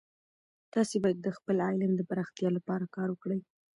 تاسې 0.73 0.95
باید 1.03 1.19
د 1.21 1.27
خپل 1.37 1.57
علم 1.67 1.91
د 1.97 2.01
پراختیا 2.09 2.49
لپاره 2.57 2.85
کار 2.95 3.07
وکړئ. 3.11 3.39